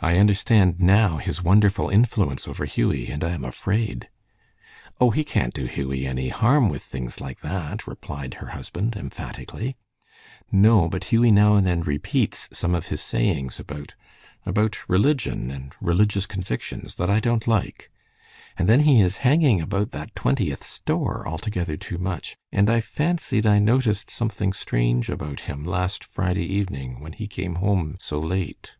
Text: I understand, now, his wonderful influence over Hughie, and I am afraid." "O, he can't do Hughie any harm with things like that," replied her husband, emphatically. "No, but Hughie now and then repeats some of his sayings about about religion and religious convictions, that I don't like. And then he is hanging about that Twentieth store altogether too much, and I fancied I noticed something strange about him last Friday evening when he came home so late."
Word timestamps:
I 0.00 0.16
understand, 0.16 0.80
now, 0.80 1.18
his 1.18 1.42
wonderful 1.42 1.90
influence 1.90 2.48
over 2.48 2.64
Hughie, 2.64 3.08
and 3.10 3.22
I 3.22 3.32
am 3.32 3.44
afraid." 3.44 4.08
"O, 4.98 5.10
he 5.10 5.24
can't 5.24 5.52
do 5.52 5.66
Hughie 5.66 6.06
any 6.06 6.30
harm 6.30 6.70
with 6.70 6.80
things 6.82 7.20
like 7.20 7.40
that," 7.40 7.86
replied 7.86 8.32
her 8.40 8.46
husband, 8.46 8.96
emphatically. 8.96 9.76
"No, 10.50 10.88
but 10.88 11.04
Hughie 11.12 11.30
now 11.32 11.56
and 11.56 11.66
then 11.66 11.82
repeats 11.82 12.48
some 12.50 12.74
of 12.74 12.86
his 12.88 13.02
sayings 13.02 13.60
about 13.60 13.94
about 14.46 14.88
religion 14.88 15.50
and 15.50 15.74
religious 15.82 16.24
convictions, 16.24 16.94
that 16.94 17.10
I 17.10 17.20
don't 17.20 17.46
like. 17.46 17.90
And 18.56 18.70
then 18.70 18.80
he 18.80 19.02
is 19.02 19.18
hanging 19.18 19.60
about 19.60 19.90
that 19.90 20.14
Twentieth 20.14 20.64
store 20.64 21.28
altogether 21.28 21.76
too 21.76 21.98
much, 21.98 22.38
and 22.52 22.70
I 22.70 22.80
fancied 22.80 23.44
I 23.44 23.58
noticed 23.58 24.08
something 24.08 24.54
strange 24.54 25.10
about 25.10 25.40
him 25.40 25.62
last 25.62 26.04
Friday 26.04 26.46
evening 26.46 27.00
when 27.00 27.12
he 27.12 27.26
came 27.26 27.56
home 27.56 27.98
so 28.00 28.18
late." 28.18 28.76